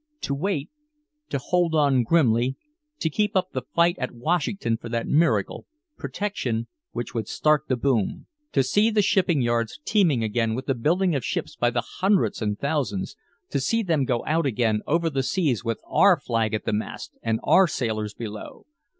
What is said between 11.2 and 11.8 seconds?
ships by